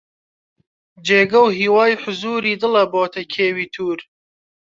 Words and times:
جێگە 1.07 1.39
و 1.45 1.47
هیوای 1.59 1.93
حوزووری 2.01 2.59
دڵە 2.61 2.83
بۆتە 2.91 3.21
کێوی 3.33 3.71
توور 3.73 3.99